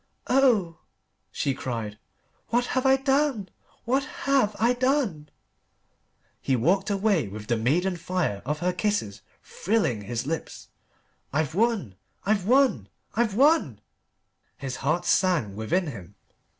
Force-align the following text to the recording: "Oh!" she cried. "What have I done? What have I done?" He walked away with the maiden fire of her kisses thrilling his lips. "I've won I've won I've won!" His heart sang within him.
"Oh!" 0.25 0.79
she 1.31 1.53
cried. 1.53 1.99
"What 2.47 2.65
have 2.73 2.87
I 2.87 2.95
done? 2.95 3.49
What 3.85 4.03
have 4.25 4.55
I 4.59 4.73
done?" 4.73 5.29
He 6.41 6.55
walked 6.55 6.89
away 6.89 7.27
with 7.27 7.45
the 7.45 7.55
maiden 7.55 7.97
fire 7.97 8.41
of 8.43 8.57
her 8.61 8.73
kisses 8.73 9.21
thrilling 9.43 10.01
his 10.01 10.25
lips. 10.25 10.69
"I've 11.31 11.53
won 11.53 11.97
I've 12.25 12.47
won 12.47 12.89
I've 13.13 13.35
won!" 13.35 13.79
His 14.57 14.77
heart 14.77 15.05
sang 15.05 15.55
within 15.55 15.85
him. 15.85 16.15